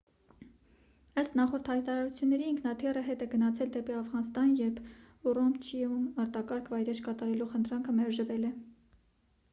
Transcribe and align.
ըստ 1.21 1.35
նախորդ 1.39 1.67
հայտարարությունների 1.71 2.47
ինքնաթիռը 2.53 3.03
հետ 3.09 3.21
է 3.25 3.27
գնացել 3.35 3.71
դեպի 3.77 3.97
աֆղանստան 3.99 4.57
երբ 4.63 4.81
ուրումչիում 5.33 6.03
արտակարգ 6.25 6.75
վայրէջք 6.75 7.07
կատարելու 7.11 7.51
խնդրանքը 7.55 7.99
մերժվել 8.03 8.53
է 8.53 8.55